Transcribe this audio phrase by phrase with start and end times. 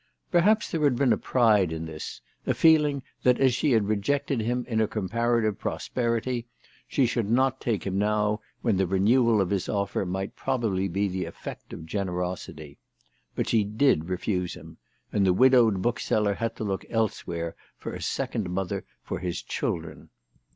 [0.31, 4.41] Perhaps there had been a pride in this, a feeling that as she had rejected
[4.41, 6.47] him in her comparative prosperity,
[6.87, 11.07] she should not take him now when the renewal of his offer might probably be
[11.07, 12.79] the effect of generosity.
[13.35, 14.77] But she did refuse him;
[15.13, 20.09] and the widowed bookseller had to look elsewhere for a second mother for his children.